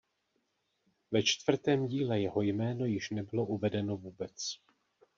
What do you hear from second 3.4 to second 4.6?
uvedeno vůbec.